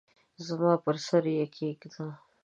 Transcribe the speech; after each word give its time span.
زما 0.45 0.71
پر 0.85 0.95
سر 1.07 1.23
یې 1.35 1.45
کښېږده! 1.53 2.07